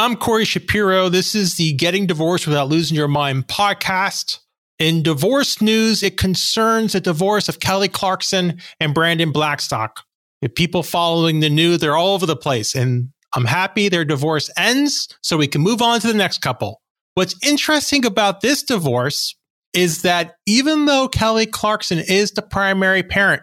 I'm 0.00 0.16
Corey 0.16 0.46
Shapiro. 0.46 1.10
This 1.10 1.34
is 1.34 1.56
the 1.56 1.74
Getting 1.74 2.06
Divorced 2.06 2.46
Without 2.46 2.70
Losing 2.70 2.96
Your 2.96 3.06
Mind 3.06 3.48
podcast. 3.48 4.38
In 4.78 5.02
divorce 5.02 5.60
news, 5.60 6.02
it 6.02 6.16
concerns 6.16 6.94
the 6.94 7.02
divorce 7.02 7.50
of 7.50 7.60
Kelly 7.60 7.88
Clarkson 7.88 8.62
and 8.80 8.94
Brandon 8.94 9.30
Blackstock. 9.30 10.00
If 10.40 10.54
people 10.54 10.82
following 10.82 11.40
the 11.40 11.50
news, 11.50 11.80
they're 11.80 11.98
all 11.98 12.14
over 12.14 12.24
the 12.24 12.34
place. 12.34 12.74
And 12.74 13.10
I'm 13.34 13.44
happy 13.44 13.90
their 13.90 14.06
divorce 14.06 14.48
ends 14.56 15.06
so 15.20 15.36
we 15.36 15.46
can 15.46 15.60
move 15.60 15.82
on 15.82 16.00
to 16.00 16.06
the 16.06 16.14
next 16.14 16.38
couple. 16.38 16.80
What's 17.12 17.36
interesting 17.46 18.06
about 18.06 18.40
this 18.40 18.62
divorce 18.62 19.36
is 19.74 20.00
that 20.00 20.36
even 20.46 20.86
though 20.86 21.08
Kelly 21.08 21.44
Clarkson 21.44 21.98
is 21.98 22.30
the 22.30 22.40
primary 22.40 23.02
parent, 23.02 23.42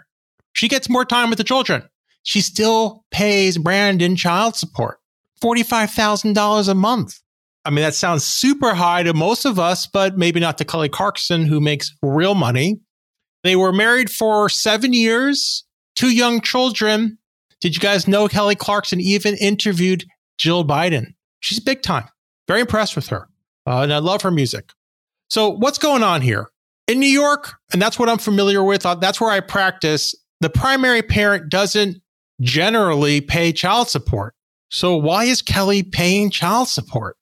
she 0.53 0.67
gets 0.67 0.89
more 0.89 1.05
time 1.05 1.29
with 1.29 1.37
the 1.37 1.43
children. 1.43 1.83
She 2.23 2.41
still 2.41 3.05
pays 3.11 3.59
Brandon 3.59 4.15
child 4.15 4.55
support. 4.55 4.97
$45,000 5.41 6.70
a 6.70 6.75
month. 6.75 7.20
I 7.66 7.70
mean, 7.70 7.84
that 7.84 7.95
sounds 7.95 8.23
super 8.23 8.73
high 8.73 9.03
to 9.03 9.13
most 9.13 9.45
of 9.45 9.59
us, 9.59 9.88
but 9.88 10.17
maybe 10.17 10.39
not 10.39 10.57
to 10.59 10.66
Kelly 10.66 10.88
Clarkson, 10.89 11.45
who 11.45 11.59
makes 11.59 11.93
real 12.02 12.34
money. 12.34 12.79
They 13.43 13.55
were 13.55 13.73
married 13.73 14.09
for 14.09 14.48
seven 14.48 14.93
years, 14.93 15.65
two 15.95 16.09
young 16.09 16.39
children. 16.39 17.17
Did 17.59 17.76
you 17.76 17.81
guys 17.81 18.07
know 18.07 18.27
Kelly 18.27 18.55
Clarkson 18.55 19.02
even 19.02 19.35
interviewed 19.35 20.05
Jill 20.38 20.63
Biden? 20.63 21.13
She's 21.41 21.59
big 21.59 21.81
time. 21.81 22.07
Very 22.48 22.62
impressed 22.62 22.95
with 22.95 23.07
her. 23.07 23.27
Uh, 23.65 23.81
and 23.81 23.93
I 23.93 23.98
love 23.98 24.21
her 24.21 24.31
music. 24.31 24.71
So, 25.29 25.49
what's 25.49 25.77
going 25.77 26.04
on 26.04 26.21
here? 26.21 26.48
In 26.88 27.01
New 27.01 27.09
York, 27.09 27.55
and 27.73 27.81
that's 27.81 27.99
what 27.99 28.07
I'm 28.07 28.17
familiar 28.17 28.63
with, 28.63 28.85
uh, 28.85 28.95
that's 28.95 29.20
where 29.20 29.29
I 29.29 29.41
practice, 29.41 30.15
the 30.40 30.49
primary 30.49 31.01
parent 31.01 31.49
doesn't 31.49 31.98
generally 32.40 33.20
pay 33.20 33.51
child 33.51 33.90
support. 33.90 34.35
So 34.70 34.95
why 34.95 35.26
is 35.26 35.41
Kelly 35.41 35.84
paying 35.84 36.30
child 36.30 36.67
support? 36.67 37.17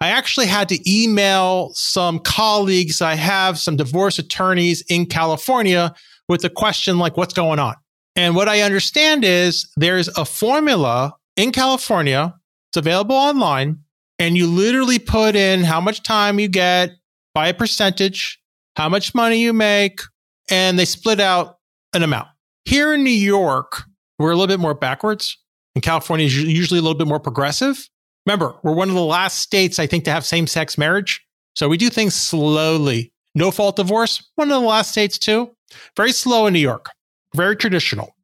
I 0.00 0.08
actually 0.08 0.46
had 0.46 0.68
to 0.68 0.90
email 0.90 1.70
some 1.74 2.18
colleagues 2.18 3.02
I 3.02 3.14
have, 3.14 3.58
some 3.58 3.76
divorce 3.76 4.18
attorneys 4.18 4.82
in 4.82 5.06
California 5.06 5.94
with 6.28 6.44
a 6.44 6.50
question 6.50 6.98
like, 6.98 7.16
what's 7.16 7.34
going 7.34 7.58
on? 7.58 7.74
And 8.16 8.36
what 8.36 8.48
I 8.48 8.60
understand 8.60 9.24
is 9.24 9.68
there's 9.76 10.08
a 10.08 10.24
formula 10.24 11.14
in 11.36 11.50
California. 11.50 12.34
It's 12.70 12.76
available 12.76 13.16
online 13.16 13.80
and 14.18 14.36
you 14.36 14.46
literally 14.46 14.98
put 14.98 15.34
in 15.34 15.64
how 15.64 15.80
much 15.80 16.02
time 16.02 16.38
you 16.38 16.48
get 16.48 16.92
by 17.34 17.48
a 17.48 17.54
percentage, 17.54 18.40
how 18.76 18.88
much 18.88 19.14
money 19.14 19.40
you 19.40 19.52
make, 19.52 20.00
and 20.48 20.78
they 20.78 20.84
split 20.84 21.18
out 21.18 21.58
an 21.92 22.02
amount. 22.02 22.28
Here 22.64 22.94
in 22.94 23.02
New 23.02 23.10
York, 23.10 23.82
we're 24.18 24.30
a 24.30 24.36
little 24.36 24.46
bit 24.46 24.60
more 24.60 24.74
backwards 24.74 25.36
and 25.74 25.82
California 25.82 26.26
is 26.26 26.36
usually 26.42 26.78
a 26.78 26.82
little 26.82 26.98
bit 26.98 27.06
more 27.06 27.20
progressive. 27.20 27.88
Remember, 28.26 28.54
we're 28.62 28.74
one 28.74 28.88
of 28.88 28.94
the 28.94 29.04
last 29.04 29.38
states, 29.38 29.78
I 29.78 29.86
think, 29.86 30.04
to 30.04 30.10
have 30.10 30.24
same 30.24 30.46
sex 30.46 30.78
marriage. 30.78 31.24
So 31.56 31.68
we 31.68 31.76
do 31.76 31.90
things 31.90 32.14
slowly. 32.14 33.12
No 33.34 33.50
fault 33.50 33.76
divorce, 33.76 34.30
one 34.36 34.50
of 34.50 34.60
the 34.60 34.66
last 34.66 34.92
states 34.92 35.18
too. 35.18 35.50
Very 35.96 36.12
slow 36.12 36.46
in 36.46 36.52
New 36.52 36.60
York, 36.60 36.90
very 37.34 37.56
traditional. 37.56 38.14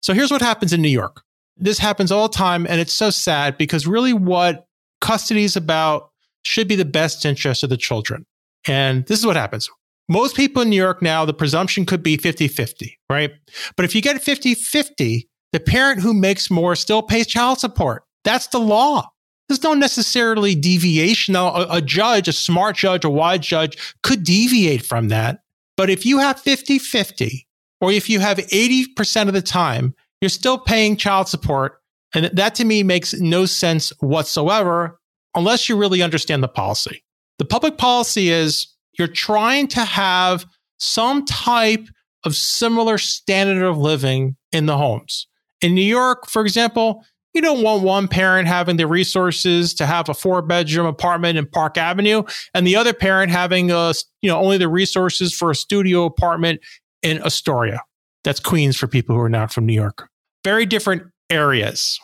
So 0.00 0.12
here's 0.12 0.30
what 0.30 0.42
happens 0.42 0.72
in 0.72 0.80
New 0.80 0.88
York. 0.88 1.22
This 1.56 1.78
happens 1.78 2.12
all 2.12 2.28
the 2.28 2.34
time, 2.34 2.66
and 2.68 2.80
it's 2.80 2.92
so 2.92 3.10
sad 3.10 3.58
because 3.58 3.86
really 3.86 4.12
what 4.12 4.66
custody 5.00 5.44
is 5.44 5.56
about 5.56 6.10
should 6.42 6.68
be 6.68 6.76
the 6.76 6.84
best 6.84 7.24
interest 7.24 7.62
of 7.62 7.70
the 7.70 7.76
children. 7.76 8.26
And 8.66 9.06
this 9.06 9.18
is 9.18 9.26
what 9.26 9.36
happens. 9.36 9.68
Most 10.08 10.36
people 10.36 10.62
in 10.62 10.70
New 10.70 10.76
York 10.76 11.00
now, 11.00 11.24
the 11.24 11.34
presumption 11.34 11.86
could 11.86 12.02
be 12.02 12.16
50 12.16 12.48
50, 12.48 12.98
right? 13.08 13.32
But 13.76 13.84
if 13.84 13.94
you 13.94 14.02
get 14.02 14.22
50 14.22 14.54
50, 14.54 15.28
the 15.54 15.60
parent 15.60 16.00
who 16.00 16.12
makes 16.12 16.50
more 16.50 16.74
still 16.74 17.00
pays 17.00 17.28
child 17.28 17.60
support. 17.60 18.02
That's 18.24 18.48
the 18.48 18.58
law. 18.58 19.08
There's 19.48 19.62
no 19.62 19.72
necessarily 19.72 20.56
deviation. 20.56 21.34
Now, 21.34 21.54
a, 21.54 21.76
a 21.76 21.80
judge, 21.80 22.26
a 22.26 22.32
smart 22.32 22.74
judge, 22.74 23.04
a 23.04 23.08
wise 23.08 23.46
judge 23.46 23.94
could 24.02 24.24
deviate 24.24 24.84
from 24.84 25.10
that. 25.10 25.42
But 25.76 25.90
if 25.90 26.04
you 26.04 26.18
have 26.18 26.40
50 26.40 26.80
50, 26.80 27.46
or 27.80 27.92
if 27.92 28.10
you 28.10 28.18
have 28.18 28.38
80% 28.38 29.28
of 29.28 29.32
the 29.32 29.40
time, 29.40 29.94
you're 30.20 30.28
still 30.28 30.58
paying 30.58 30.96
child 30.96 31.28
support. 31.28 31.74
And 32.16 32.36
that 32.36 32.56
to 32.56 32.64
me 32.64 32.82
makes 32.82 33.14
no 33.14 33.46
sense 33.46 33.92
whatsoever 34.00 34.98
unless 35.36 35.68
you 35.68 35.76
really 35.76 36.02
understand 36.02 36.42
the 36.42 36.48
policy. 36.48 37.04
The 37.38 37.44
public 37.44 37.78
policy 37.78 38.28
is 38.28 38.66
you're 38.98 39.06
trying 39.06 39.68
to 39.68 39.84
have 39.84 40.46
some 40.78 41.24
type 41.24 41.86
of 42.24 42.34
similar 42.34 42.98
standard 42.98 43.64
of 43.64 43.78
living 43.78 44.34
in 44.50 44.66
the 44.66 44.76
homes. 44.76 45.28
In 45.60 45.74
New 45.74 45.82
York, 45.82 46.28
for 46.28 46.42
example, 46.42 47.04
you 47.34 47.42
don't 47.42 47.62
want 47.62 47.82
one 47.82 48.06
parent 48.06 48.46
having 48.46 48.76
the 48.76 48.86
resources 48.86 49.74
to 49.74 49.86
have 49.86 50.08
a 50.08 50.14
four 50.14 50.40
bedroom 50.40 50.86
apartment 50.86 51.36
in 51.36 51.46
Park 51.46 51.76
Avenue 51.76 52.22
and 52.54 52.66
the 52.66 52.76
other 52.76 52.92
parent 52.92 53.32
having 53.32 53.72
uh, 53.72 53.76
a, 53.90 53.94
you 54.22 54.30
know, 54.30 54.38
only 54.38 54.56
the 54.56 54.68
resources 54.68 55.34
for 55.34 55.50
a 55.50 55.54
studio 55.54 56.04
apartment 56.04 56.60
in 57.02 57.20
Astoria. 57.22 57.82
That's 58.22 58.40
Queens 58.40 58.76
for 58.76 58.86
people 58.86 59.16
who 59.16 59.20
are 59.20 59.28
not 59.28 59.52
from 59.52 59.66
New 59.66 59.74
York. 59.74 60.08
Very 60.44 60.64
different 60.64 61.02
areas. 61.28 61.98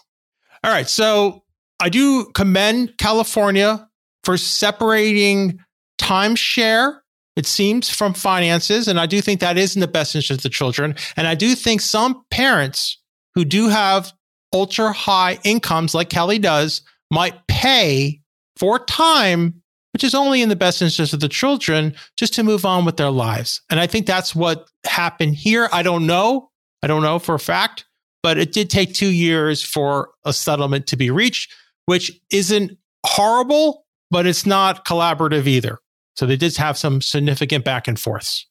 All 0.64 0.70
right. 0.70 0.88
So 0.88 1.44
I 1.78 1.88
do 1.88 2.26
commend 2.34 2.98
California 2.98 3.88
for 4.24 4.36
separating 4.36 5.60
timeshare, 5.98 6.98
it 7.36 7.46
seems, 7.46 7.88
from 7.88 8.14
finances. 8.14 8.88
And 8.88 9.00
I 9.00 9.06
do 9.06 9.20
think 9.20 9.40
that 9.40 9.56
is 9.56 9.76
in 9.76 9.80
the 9.80 9.88
best 9.88 10.14
interest 10.14 10.40
of 10.40 10.42
the 10.42 10.48
children. 10.50 10.94
And 11.16 11.26
I 11.26 11.34
do 11.34 11.54
think 11.54 11.80
some 11.80 12.22
parents 12.30 12.99
who 13.34 13.44
do 13.44 13.68
have 13.68 14.12
ultra 14.52 14.92
high 14.92 15.38
incomes 15.44 15.94
like 15.94 16.10
Kelly 16.10 16.38
does 16.38 16.82
might 17.10 17.46
pay 17.46 18.20
for 18.56 18.78
time, 18.78 19.62
which 19.92 20.04
is 20.04 20.14
only 20.14 20.42
in 20.42 20.48
the 20.48 20.56
best 20.56 20.82
interest 20.82 21.12
of 21.12 21.20
the 21.20 21.28
children, 21.28 21.94
just 22.16 22.34
to 22.34 22.42
move 22.42 22.64
on 22.64 22.84
with 22.84 22.96
their 22.96 23.10
lives. 23.10 23.62
And 23.70 23.80
I 23.80 23.86
think 23.86 24.06
that's 24.06 24.34
what 24.34 24.68
happened 24.84 25.34
here. 25.34 25.68
I 25.72 25.82
don't 25.82 26.06
know. 26.06 26.50
I 26.82 26.86
don't 26.86 27.02
know 27.02 27.18
for 27.18 27.34
a 27.34 27.40
fact, 27.40 27.86
but 28.22 28.38
it 28.38 28.52
did 28.52 28.70
take 28.70 28.94
two 28.94 29.10
years 29.10 29.62
for 29.62 30.10
a 30.24 30.32
settlement 30.32 30.86
to 30.88 30.96
be 30.96 31.10
reached, 31.10 31.52
which 31.86 32.12
isn't 32.30 32.72
horrible, 33.04 33.84
but 34.10 34.26
it's 34.26 34.46
not 34.46 34.84
collaborative 34.84 35.46
either. 35.46 35.78
So 36.16 36.26
they 36.26 36.36
did 36.36 36.56
have 36.56 36.76
some 36.76 37.00
significant 37.00 37.64
back 37.64 37.88
and 37.88 37.98
forths. 37.98 38.46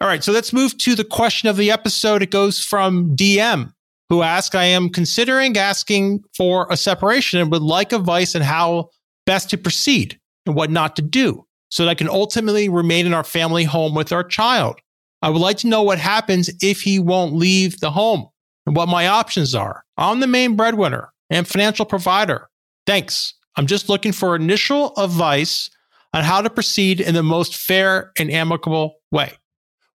All 0.00 0.08
right. 0.08 0.22
So 0.22 0.32
let's 0.32 0.52
move 0.52 0.76
to 0.78 0.94
the 0.94 1.04
question 1.04 1.48
of 1.48 1.56
the 1.56 1.70
episode. 1.70 2.22
It 2.22 2.30
goes 2.30 2.60
from 2.60 3.16
DM 3.16 3.72
who 4.08 4.22
ask, 4.22 4.54
I 4.54 4.64
am 4.64 4.88
considering 4.88 5.56
asking 5.56 6.22
for 6.36 6.66
a 6.70 6.76
separation 6.76 7.40
and 7.40 7.50
would 7.50 7.62
like 7.62 7.92
advice 7.92 8.34
on 8.34 8.42
how 8.42 8.90
best 9.24 9.50
to 9.50 9.58
proceed 9.58 10.18
and 10.44 10.54
what 10.54 10.70
not 10.70 10.96
to 10.96 11.02
do 11.02 11.46
so 11.70 11.84
that 11.84 11.90
I 11.90 11.94
can 11.94 12.08
ultimately 12.08 12.68
remain 12.68 13.06
in 13.06 13.14
our 13.14 13.24
family 13.24 13.64
home 13.64 13.94
with 13.94 14.12
our 14.12 14.24
child. 14.24 14.78
I 15.22 15.30
would 15.30 15.42
like 15.42 15.58
to 15.58 15.66
know 15.66 15.82
what 15.82 15.98
happens 15.98 16.50
if 16.62 16.82
he 16.82 16.98
won't 16.98 17.34
leave 17.34 17.80
the 17.80 17.90
home 17.90 18.28
and 18.66 18.76
what 18.76 18.88
my 18.88 19.08
options 19.08 19.54
are. 19.54 19.84
I'm 19.96 20.20
the 20.20 20.26
main 20.26 20.56
breadwinner 20.56 21.12
and 21.30 21.48
financial 21.48 21.84
provider. 21.84 22.48
Thanks. 22.86 23.34
I'm 23.56 23.66
just 23.66 23.88
looking 23.88 24.12
for 24.12 24.36
initial 24.36 24.92
advice 24.96 25.70
on 26.12 26.22
how 26.22 26.42
to 26.42 26.50
proceed 26.50 27.00
in 27.00 27.14
the 27.14 27.22
most 27.22 27.56
fair 27.56 28.12
and 28.18 28.30
amicable 28.30 28.96
way. 29.10 29.32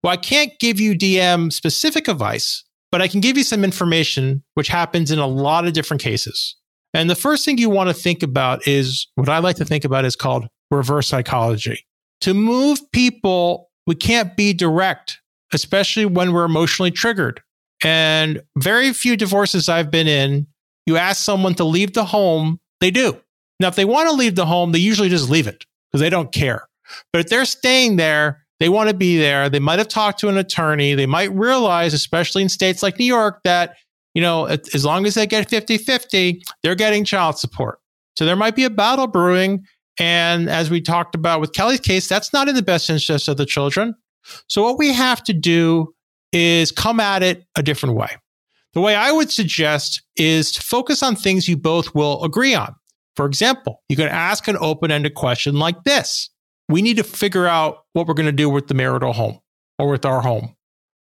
Well, 0.03 0.12
I 0.12 0.16
can't 0.16 0.53
give 0.59 0.81
you 0.81 0.94
DM 0.94 1.53
specific 1.53 2.09
advice, 2.09 2.65
but 2.91 3.01
I 3.01 3.09
can 3.09 3.21
give 3.21 3.37
you 3.37 3.45
some 3.45 3.65
information 3.65 4.43
which 4.55 4.69
happens 4.69 5.11
in 5.11 5.19
a 5.19 5.27
lot 5.27 5.67
of 5.67 5.73
different 5.73 6.03
cases. 6.03 6.56
And 6.93 7.09
the 7.09 7.15
first 7.15 7.45
thing 7.45 7.59
you 7.59 7.71
want 7.71 7.89
to 7.89 7.95
think 7.95 8.23
about 8.23 8.67
is 8.67 9.06
what 9.15 9.28
I 9.28 9.39
like 9.39 9.56
to 9.56 9.65
think 9.65 9.84
about 9.84 10.05
is 10.05 10.17
called 10.17 10.49
reverse 10.71 11.09
psychology. 11.09 11.87
To 12.23 12.34
move 12.34 12.81
people, 12.93 13.71
we 13.87 13.95
can't 13.95 14.37
be 14.37 14.53
direct, 14.53 15.21
especially 15.53 16.05
when 16.05 16.33
we're 16.33 16.45
emotionally 16.45 16.91
triggered. 16.91 17.41
And 17.83 18.43
very 18.59 18.93
few 18.93 19.17
divorces 19.17 19.69
I've 19.69 19.91
been 19.91 20.07
in, 20.07 20.47
you 20.87 20.97
ask 20.97 21.22
someone 21.22 21.55
to 21.55 21.65
leave 21.65 21.95
the 21.95 22.04
home, 22.04 22.60
they 22.81 22.91
do. 22.91 23.21
Now, 23.59 23.69
if 23.69 23.77
they 23.77 23.84
want 23.84 24.09
to 24.09 24.15
leave 24.15 24.34
the 24.34 24.47
home, 24.47 24.72
they 24.72 24.78
usually 24.78 25.09
just 25.09 25.31
leave 25.31 25.47
it 25.47 25.65
because 25.89 26.01
they 26.01 26.10
don't 26.10 26.33
care. 26.33 26.66
But 27.13 27.21
if 27.21 27.28
they're 27.28 27.45
staying 27.45 27.97
there, 27.97 28.45
they 28.60 28.68
want 28.68 28.89
to 28.91 28.95
be 28.95 29.18
there. 29.18 29.48
They 29.48 29.59
might 29.59 29.78
have 29.78 29.89
talked 29.89 30.21
to 30.21 30.28
an 30.28 30.36
attorney. 30.36 30.95
They 30.95 31.07
might 31.07 31.33
realize, 31.34 31.95
especially 31.95 32.42
in 32.42 32.48
states 32.48 32.83
like 32.83 32.98
New 32.98 33.07
York, 33.07 33.41
that, 33.45 33.77
you 34.15 34.22
know, 34.22 34.45
as 34.45 34.84
long 34.84 35.07
as 35.07 35.15
they 35.15 35.27
get 35.27 35.48
50 35.48 35.78
50, 35.78 36.42
they're 36.62 36.74
getting 36.74 37.04
child 37.04 37.39
support. 37.39 37.80
So 38.16 38.27
there 38.27 38.36
might 38.36 38.54
be 38.54 38.65
a 38.65 38.71
battle 38.71 39.07
brewing. 39.07 39.65
And 39.98 40.48
as 40.48 40.71
we 40.71 40.80
talked 40.80 41.15
about 41.15 41.41
with 41.41 41.53
Kelly's 41.53 41.80
case, 41.80 42.07
that's 42.07 42.33
not 42.33 42.48
in 42.48 42.54
the 42.54 42.62
best 42.62 42.89
interest 42.91 43.28
of 43.28 43.39
the 43.39 43.47
children. 43.47 43.95
So 44.47 44.63
what 44.63 44.78
we 44.78 44.92
have 44.92 45.24
to 45.24 45.33
do 45.33 45.95
is 46.33 46.71
come 46.71 47.01
at 47.01 47.22
it 47.22 47.45
a 47.56 47.63
different 47.63 47.97
way. 47.97 48.16
The 48.74 48.80
way 48.80 48.95
I 48.95 49.10
would 49.10 49.33
suggest 49.33 50.03
is 50.16 50.53
to 50.53 50.63
focus 50.63 51.03
on 51.03 51.16
things 51.16 51.48
you 51.48 51.56
both 51.56 51.95
will 51.95 52.22
agree 52.22 52.54
on. 52.54 52.74
For 53.16 53.27
example, 53.27 53.83
you 53.89 53.97
can 53.97 54.09
ask 54.09 54.47
an 54.48 54.56
open 54.60 54.91
ended 54.91 55.15
question 55.15 55.56
like 55.56 55.83
this 55.84 56.30
we 56.71 56.83
need 56.83 56.97
to 56.97 57.05
figure 57.05 57.47
out 57.47 57.84
what 57.93 58.07
we're 58.07 58.15
going 58.15 58.27
to 58.27 58.33
do 58.33 58.49
with 58.49 58.69
the 58.69 58.75
marital 58.75 59.13
home 59.13 59.41
or 59.78 59.91
with 59.91 60.05
our 60.05 60.21
home. 60.21 60.57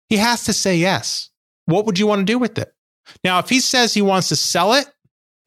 He 0.08 0.16
has 0.16 0.44
to 0.44 0.52
say 0.52 0.76
yes. 0.76 1.31
What 1.66 1.84
would 1.84 1.99
you 1.99 2.06
want 2.06 2.20
to 2.20 2.25
do 2.32 2.38
with 2.38 2.58
it? 2.58 2.72
Now, 3.25 3.38
if 3.38 3.49
he 3.49 3.60
says 3.60 3.93
he 3.93 4.02
wants 4.02 4.28
to 4.28 4.37
sell 4.37 4.72
it, 4.75 4.87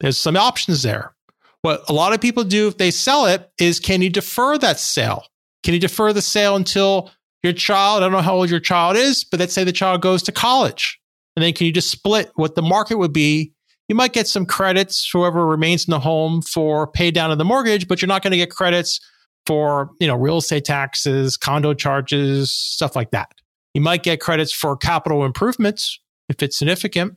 there's 0.00 0.18
some 0.18 0.36
options 0.36 0.82
there. 0.82 1.14
What 1.62 1.88
a 1.88 1.92
lot 1.92 2.12
of 2.12 2.20
people 2.20 2.44
do 2.44 2.68
if 2.68 2.76
they 2.76 2.90
sell 2.90 3.26
it 3.26 3.50
is 3.58 3.80
can 3.80 4.02
you 4.02 4.10
defer 4.10 4.58
that 4.58 4.78
sale? 4.78 5.24
Can 5.62 5.74
you 5.74 5.80
defer 5.80 6.12
the 6.12 6.22
sale 6.22 6.56
until 6.56 7.10
your 7.42 7.52
child, 7.52 8.02
I 8.02 8.06
don't 8.06 8.12
know 8.12 8.20
how 8.20 8.34
old 8.34 8.50
your 8.50 8.60
child 8.60 8.96
is, 8.96 9.24
but 9.24 9.40
let's 9.40 9.52
say 9.52 9.64
the 9.64 9.72
child 9.72 10.02
goes 10.02 10.22
to 10.24 10.32
college. 10.32 11.00
And 11.34 11.42
then 11.42 11.52
can 11.54 11.66
you 11.66 11.72
just 11.72 11.90
split 11.90 12.30
what 12.34 12.54
the 12.54 12.62
market 12.62 12.98
would 12.98 13.12
be? 13.12 13.52
You 13.88 13.94
might 13.94 14.12
get 14.12 14.28
some 14.28 14.46
credits, 14.46 15.08
whoever 15.10 15.46
remains 15.46 15.86
in 15.86 15.90
the 15.90 16.00
home 16.00 16.42
for 16.42 16.86
pay 16.86 17.10
down 17.10 17.30
of 17.30 17.38
the 17.38 17.44
mortgage, 17.44 17.88
but 17.88 18.00
you're 18.00 18.08
not 18.08 18.22
going 18.22 18.32
to 18.32 18.36
get 18.36 18.50
credits 18.50 19.00
for, 19.46 19.90
you 20.00 20.06
know, 20.06 20.16
real 20.16 20.38
estate 20.38 20.64
taxes, 20.64 21.36
condo 21.36 21.74
charges, 21.74 22.52
stuff 22.52 22.94
like 22.94 23.10
that. 23.10 23.30
You 23.74 23.80
might 23.80 24.02
get 24.02 24.20
credits 24.20 24.52
for 24.52 24.76
capital 24.76 25.24
improvements 25.24 25.98
if 26.28 26.42
it's 26.42 26.56
significant. 26.56 27.16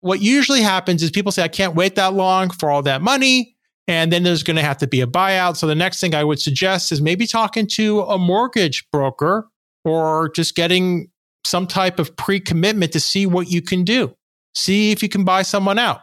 What 0.00 0.20
usually 0.20 0.62
happens 0.62 1.02
is 1.02 1.10
people 1.10 1.30
say, 1.30 1.42
I 1.42 1.48
can't 1.48 1.74
wait 1.74 1.94
that 1.94 2.14
long 2.14 2.50
for 2.50 2.70
all 2.70 2.82
that 2.82 3.02
money. 3.02 3.56
And 3.88 4.12
then 4.12 4.22
there's 4.22 4.42
going 4.42 4.56
to 4.56 4.62
have 4.62 4.78
to 4.78 4.86
be 4.86 5.00
a 5.00 5.06
buyout. 5.06 5.56
So 5.56 5.66
the 5.66 5.74
next 5.74 6.00
thing 6.00 6.14
I 6.14 6.24
would 6.24 6.40
suggest 6.40 6.92
is 6.92 7.00
maybe 7.00 7.26
talking 7.26 7.66
to 7.74 8.02
a 8.02 8.18
mortgage 8.18 8.88
broker 8.90 9.48
or 9.84 10.30
just 10.30 10.54
getting 10.54 11.10
some 11.44 11.66
type 11.66 11.98
of 11.98 12.16
pre 12.16 12.40
commitment 12.40 12.92
to 12.92 13.00
see 13.00 13.26
what 13.26 13.48
you 13.48 13.60
can 13.60 13.84
do. 13.84 14.14
See 14.54 14.92
if 14.92 15.02
you 15.02 15.08
can 15.08 15.24
buy 15.24 15.42
someone 15.42 15.78
out. 15.78 16.00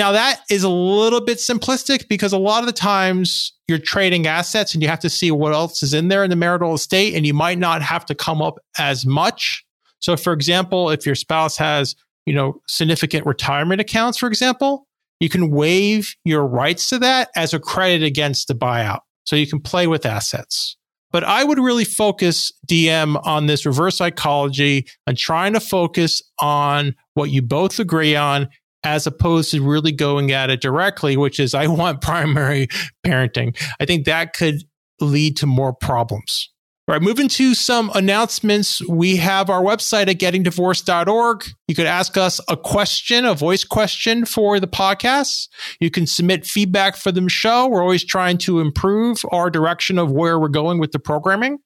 Now, 0.00 0.12
that 0.12 0.40
is 0.48 0.62
a 0.62 0.68
little 0.70 1.20
bit 1.20 1.36
simplistic 1.36 2.08
because 2.08 2.32
a 2.32 2.38
lot 2.38 2.60
of 2.60 2.66
the 2.66 2.72
times 2.72 3.52
you're 3.68 3.76
trading 3.76 4.26
assets 4.26 4.72
and 4.72 4.82
you 4.82 4.88
have 4.88 5.00
to 5.00 5.10
see 5.10 5.30
what 5.30 5.52
else 5.52 5.82
is 5.82 5.92
in 5.92 6.08
there 6.08 6.24
in 6.24 6.30
the 6.30 6.36
marital 6.36 6.72
estate, 6.72 7.14
and 7.14 7.26
you 7.26 7.34
might 7.34 7.58
not 7.58 7.82
have 7.82 8.06
to 8.06 8.14
come 8.14 8.40
up 8.40 8.58
as 8.78 9.04
much. 9.04 9.62
So, 9.98 10.16
for 10.16 10.32
example, 10.32 10.88
if 10.88 11.04
your 11.04 11.14
spouse 11.14 11.58
has, 11.58 11.96
you 12.24 12.32
know, 12.32 12.62
significant 12.66 13.26
retirement 13.26 13.82
accounts, 13.82 14.16
for 14.16 14.26
example, 14.26 14.86
you 15.20 15.28
can 15.28 15.50
waive 15.50 16.14
your 16.24 16.46
rights 16.46 16.88
to 16.88 16.98
that 17.00 17.28
as 17.36 17.52
a 17.52 17.60
credit 17.60 18.02
against 18.02 18.48
the 18.48 18.54
buyout. 18.54 19.00
So 19.24 19.36
you 19.36 19.46
can 19.46 19.60
play 19.60 19.86
with 19.86 20.06
assets. 20.06 20.78
But 21.12 21.24
I 21.24 21.44
would 21.44 21.58
really 21.58 21.84
focus 21.84 22.54
DM 22.66 23.20
on 23.26 23.48
this 23.48 23.66
reverse 23.66 23.98
psychology 23.98 24.86
and 25.06 25.18
trying 25.18 25.52
to 25.52 25.60
focus 25.60 26.22
on 26.38 26.94
what 27.12 27.28
you 27.28 27.42
both 27.42 27.78
agree 27.78 28.16
on 28.16 28.48
as 28.84 29.06
opposed 29.06 29.50
to 29.50 29.66
really 29.66 29.92
going 29.92 30.32
at 30.32 30.50
it 30.50 30.60
directly, 30.60 31.16
which 31.16 31.38
is 31.38 31.54
I 31.54 31.66
want 31.66 32.00
primary 32.00 32.68
parenting. 33.06 33.56
I 33.80 33.84
think 33.84 34.06
that 34.06 34.32
could 34.32 34.62
lead 35.00 35.36
to 35.38 35.46
more 35.46 35.72
problems. 35.72 36.50
All 36.88 36.94
right, 36.94 37.02
moving 37.02 37.28
to 37.28 37.54
some 37.54 37.88
announcements. 37.94 38.84
We 38.88 39.14
have 39.16 39.48
our 39.48 39.62
website 39.62 40.08
at 40.08 40.18
gettingdivorced.org. 40.18 41.44
You 41.68 41.74
could 41.76 41.86
ask 41.86 42.16
us 42.16 42.40
a 42.48 42.56
question, 42.56 43.24
a 43.24 43.34
voice 43.34 43.62
question 43.62 44.24
for 44.24 44.58
the 44.58 44.66
podcast. 44.66 45.48
You 45.78 45.88
can 45.88 46.04
submit 46.08 46.44
feedback 46.44 46.96
for 46.96 47.12
the 47.12 47.28
show. 47.28 47.68
We're 47.68 47.82
always 47.82 48.04
trying 48.04 48.38
to 48.38 48.58
improve 48.58 49.18
our 49.30 49.50
direction 49.50 50.00
of 50.00 50.10
where 50.10 50.36
we're 50.40 50.48
going 50.48 50.80
with 50.80 50.90
the 50.90 50.98
programming. 50.98 51.58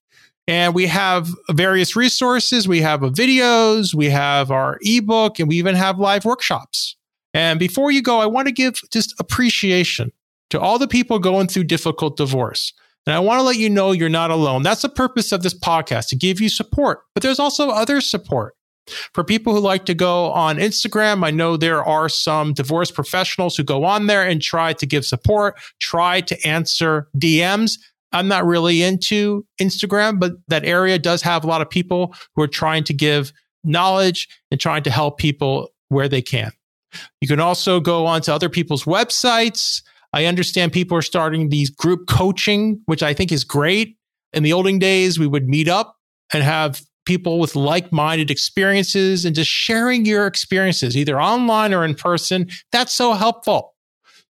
And 0.46 0.74
we 0.74 0.88
have 0.88 1.30
various 1.50 1.96
resources. 1.96 2.68
We 2.68 2.82
have 2.82 3.00
videos, 3.00 3.94
we 3.94 4.10
have 4.10 4.50
our 4.50 4.78
ebook, 4.82 5.38
and 5.38 5.48
we 5.48 5.56
even 5.56 5.74
have 5.74 5.98
live 5.98 6.26
workshops. 6.26 6.96
And 7.34 7.58
before 7.58 7.90
you 7.90 8.00
go, 8.00 8.20
I 8.20 8.26
want 8.26 8.46
to 8.46 8.52
give 8.52 8.80
just 8.90 9.14
appreciation 9.18 10.12
to 10.50 10.60
all 10.60 10.78
the 10.78 10.88
people 10.88 11.18
going 11.18 11.48
through 11.48 11.64
difficult 11.64 12.16
divorce. 12.16 12.72
And 13.06 13.14
I 13.14 13.18
want 13.18 13.40
to 13.40 13.42
let 13.42 13.56
you 13.56 13.68
know 13.68 13.92
you're 13.92 14.08
not 14.08 14.30
alone. 14.30 14.62
That's 14.62 14.82
the 14.82 14.88
purpose 14.88 15.32
of 15.32 15.42
this 15.42 15.58
podcast 15.58 16.08
to 16.08 16.16
give 16.16 16.40
you 16.40 16.48
support, 16.48 17.00
but 17.12 17.22
there's 17.22 17.40
also 17.40 17.68
other 17.68 18.00
support. 18.00 18.54
For 19.14 19.24
people 19.24 19.54
who 19.54 19.60
like 19.60 19.86
to 19.86 19.94
go 19.94 20.30
on 20.32 20.58
Instagram, 20.58 21.24
I 21.24 21.30
know 21.30 21.56
there 21.56 21.82
are 21.82 22.08
some 22.08 22.52
divorce 22.52 22.90
professionals 22.90 23.56
who 23.56 23.64
go 23.64 23.84
on 23.84 24.06
there 24.06 24.22
and 24.22 24.42
try 24.42 24.74
to 24.74 24.86
give 24.86 25.06
support, 25.06 25.58
try 25.80 26.20
to 26.20 26.46
answer 26.46 27.08
DMs. 27.16 27.78
I'm 28.12 28.28
not 28.28 28.44
really 28.44 28.82
into 28.82 29.46
Instagram, 29.60 30.20
but 30.20 30.32
that 30.48 30.64
area 30.64 30.98
does 30.98 31.22
have 31.22 31.44
a 31.44 31.46
lot 31.46 31.62
of 31.62 31.70
people 31.70 32.14
who 32.36 32.42
are 32.42 32.48
trying 32.48 32.84
to 32.84 32.94
give 32.94 33.32
knowledge 33.64 34.28
and 34.50 34.60
trying 34.60 34.82
to 34.82 34.90
help 34.90 35.18
people 35.18 35.70
where 35.88 36.08
they 36.08 36.22
can. 36.22 36.52
You 37.20 37.28
can 37.28 37.40
also 37.40 37.80
go 37.80 38.06
onto 38.06 38.32
other 38.32 38.48
people's 38.48 38.84
websites 38.84 39.82
I 40.14 40.26
understand 40.26 40.72
people 40.72 40.96
are 40.96 41.02
starting 41.02 41.48
these 41.48 41.70
group 41.70 42.06
coaching, 42.06 42.80
which 42.86 43.02
I 43.02 43.12
think 43.14 43.32
is 43.32 43.42
great. 43.42 43.96
In 44.32 44.44
the 44.44 44.52
olden 44.52 44.78
days, 44.78 45.18
we 45.18 45.26
would 45.26 45.48
meet 45.48 45.66
up 45.66 45.96
and 46.32 46.44
have 46.44 46.80
people 47.04 47.40
with 47.40 47.56
like 47.56 47.92
minded 47.92 48.30
experiences 48.30 49.24
and 49.24 49.34
just 49.34 49.50
sharing 49.50 50.06
your 50.06 50.28
experiences, 50.28 50.96
either 50.96 51.20
online 51.20 51.74
or 51.74 51.84
in 51.84 51.96
person. 51.96 52.48
That's 52.70 52.94
so 52.94 53.14
helpful. 53.14 53.74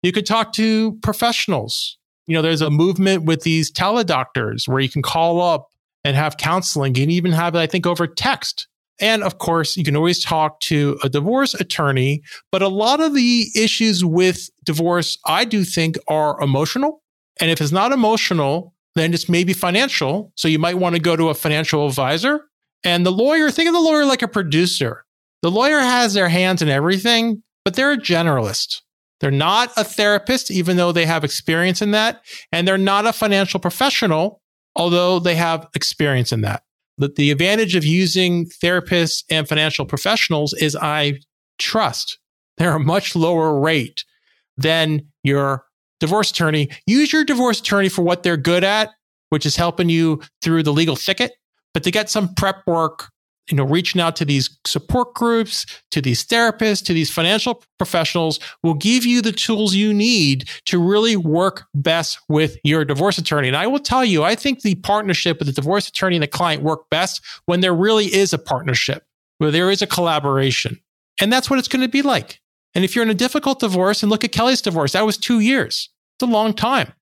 You 0.03 0.13
could 0.13 0.25
talk 0.25 0.53
to 0.53 0.97
professionals. 1.03 1.97
You 2.27 2.35
know, 2.35 2.41
there's 2.41 2.61
a 2.61 2.69
movement 2.69 3.25
with 3.25 3.43
these 3.43 3.69
teledoctors 3.69 4.69
where 4.69 4.79
you 4.79 4.89
can 4.89 5.01
call 5.01 5.41
up 5.41 5.67
and 6.05 6.15
have 6.15 6.37
counseling 6.37 6.97
and 6.97 7.11
even 7.11 7.33
have 7.33 7.57
I 7.57 7.67
think, 7.67 7.85
over 7.85 8.07
text. 8.07 8.69
And 8.99 9.23
of 9.23 9.37
course, 9.39 9.75
you 9.75 9.83
can 9.83 9.95
always 9.95 10.23
talk 10.23 10.59
to 10.61 10.99
a 11.03 11.09
divorce 11.09 11.53
attorney. 11.53 12.21
But 12.51 12.61
a 12.61 12.67
lot 12.67 13.01
of 13.01 13.13
the 13.13 13.47
issues 13.55 14.05
with 14.05 14.49
divorce, 14.63 15.17
I 15.25 15.45
do 15.45 15.63
think, 15.63 15.97
are 16.07 16.39
emotional. 16.41 17.01
And 17.39 17.49
if 17.49 17.59
it's 17.59 17.71
not 17.71 17.91
emotional, 17.91 18.73
then 18.95 19.13
it's 19.13 19.27
maybe 19.27 19.53
financial. 19.53 20.31
So 20.35 20.47
you 20.47 20.59
might 20.59 20.77
want 20.77 20.95
to 20.95 21.01
go 21.01 21.15
to 21.15 21.29
a 21.29 21.33
financial 21.33 21.87
advisor. 21.87 22.45
And 22.83 23.05
the 23.05 23.11
lawyer, 23.11 23.49
think 23.49 23.67
of 23.67 23.73
the 23.73 23.79
lawyer 23.79 24.05
like 24.05 24.21
a 24.21 24.27
producer. 24.27 25.05
The 25.41 25.51
lawyer 25.51 25.79
has 25.79 26.13
their 26.13 26.29
hands 26.29 26.61
in 26.61 26.69
everything, 26.69 27.43
but 27.65 27.75
they're 27.75 27.93
a 27.93 27.97
generalist. 27.97 28.81
They're 29.19 29.31
not 29.31 29.71
a 29.77 29.83
therapist, 29.83 30.51
even 30.51 30.77
though 30.77 30.91
they 30.91 31.05
have 31.05 31.23
experience 31.23 31.81
in 31.81 31.91
that. 31.91 32.21
And 32.51 32.67
they're 32.67 32.77
not 32.77 33.05
a 33.05 33.13
financial 33.13 33.59
professional, 33.59 34.41
although 34.75 35.19
they 35.19 35.35
have 35.35 35.67
experience 35.75 36.31
in 36.31 36.41
that. 36.41 36.63
But 36.97 37.15
the 37.15 37.31
advantage 37.31 37.75
of 37.75 37.83
using 37.83 38.45
therapists 38.45 39.23
and 39.29 39.47
financial 39.47 39.85
professionals 39.85 40.53
is 40.53 40.75
I 40.75 41.19
trust 41.57 42.19
they're 42.57 42.75
a 42.75 42.79
much 42.79 43.15
lower 43.15 43.59
rate 43.59 44.05
than 44.57 45.07
your 45.23 45.65
divorce 45.99 46.29
attorney. 46.31 46.69
Use 46.85 47.11
your 47.11 47.23
divorce 47.23 47.59
attorney 47.59 47.89
for 47.89 48.03
what 48.03 48.23
they're 48.23 48.37
good 48.37 48.63
at, 48.63 48.91
which 49.29 49.45
is 49.45 49.55
helping 49.55 49.89
you 49.89 50.21
through 50.41 50.63
the 50.63 50.73
legal 50.73 50.95
thicket. 50.95 51.31
But 51.73 51.83
to 51.83 51.91
get 51.91 52.09
some 52.09 52.33
prep 52.35 52.57
work 52.67 53.09
you 53.49 53.57
know, 53.57 53.63
reaching 53.65 53.99
out 53.99 54.15
to 54.15 54.25
these 54.25 54.57
support 54.65 55.13
groups, 55.13 55.65
to 55.91 56.01
these 56.01 56.25
therapists, 56.25 56.85
to 56.85 56.93
these 56.93 57.11
financial 57.11 57.61
professionals 57.77 58.39
will 58.63 58.73
give 58.73 59.05
you 59.05 59.21
the 59.21 59.31
tools 59.31 59.75
you 59.75 59.93
need 59.93 60.49
to 60.65 60.79
really 60.79 61.17
work 61.17 61.65
best 61.73 62.19
with 62.29 62.57
your 62.63 62.85
divorce 62.85 63.17
attorney. 63.17 63.49
And 63.49 63.57
I 63.57 63.67
will 63.67 63.79
tell 63.79 64.05
you, 64.05 64.23
I 64.23 64.35
think 64.35 64.61
the 64.61 64.75
partnership 64.75 65.39
with 65.39 65.47
the 65.47 65.53
divorce 65.53 65.89
attorney 65.89 66.15
and 66.15 66.23
the 66.23 66.27
client 66.27 66.63
work 66.63 66.89
best 66.89 67.21
when 67.45 67.59
there 67.59 67.73
really 67.73 68.05
is 68.05 68.31
a 68.31 68.37
partnership, 68.37 69.03
where 69.39 69.51
there 69.51 69.69
is 69.69 69.81
a 69.81 69.87
collaboration. 69.87 70.79
And 71.19 71.31
that's 71.31 71.49
what 71.49 71.59
it's 71.59 71.67
going 71.67 71.83
to 71.83 71.89
be 71.89 72.01
like. 72.01 72.39
And 72.75 72.83
if 72.83 72.95
you're 72.95 73.03
in 73.03 73.11
a 73.11 73.15
difficult 73.15 73.59
divorce, 73.59 74.01
and 74.01 74.09
look 74.09 74.23
at 74.23 74.31
Kelly's 74.31 74.61
divorce, 74.61 74.93
that 74.93 75.05
was 75.05 75.17
two 75.17 75.41
years. 75.41 75.89
It's 76.15 76.27
a 76.27 76.31
long 76.31 76.53
time, 76.53 76.93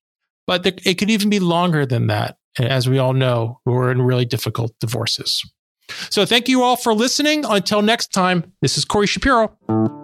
but 0.48 0.65
it 0.65 0.98
could 0.98 1.10
even 1.10 1.29
be 1.29 1.39
longer 1.39 1.86
than 1.86 2.07
that. 2.07 2.38
And 2.57 2.67
as 2.67 2.89
we 2.89 2.98
all 2.98 3.13
know, 3.13 3.60
we're 3.65 3.91
in 3.91 4.01
really 4.01 4.25
difficult 4.25 4.74
divorces. 4.81 5.41
So 6.10 6.25
thank 6.25 6.48
you 6.48 6.63
all 6.63 6.75
for 6.75 6.93
listening. 6.93 7.45
Until 7.45 7.81
next 7.81 8.13
time, 8.13 8.51
this 8.62 8.77
is 8.77 8.86
Corey 8.86 9.07
Shapiro. 9.07 10.00